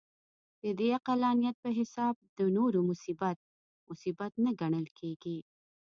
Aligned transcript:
د 0.63 0.65
دې 0.79 0.87
عقلانیت 0.97 1.55
په 1.63 1.69
حساب 1.77 2.15
د 2.37 2.39
نورو 2.57 2.79
مصیبت، 2.89 3.37
مصیبت 3.89 4.33
نه 4.43 4.51
ګڼل 4.59 4.87
کېږي. 4.99 5.37